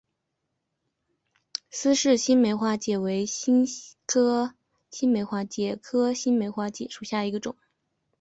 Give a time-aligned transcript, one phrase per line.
[1.69, 3.67] 斯氏新梅花介为新
[5.11, 7.55] 梅花介科新梅花介属下的一个种。